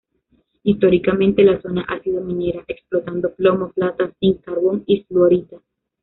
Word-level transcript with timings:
Históricamente 0.63 1.43
la 1.43 1.61
zona 1.61 1.83
ha 1.87 2.01
sido 2.01 2.21
minera, 2.21 2.63
explotando 2.67 3.35
plomo, 3.35 3.71
plata, 3.71 4.11
zinc, 4.19 4.41
carbón 4.43 4.83
y 4.87 5.03
fluorita. 5.03 5.59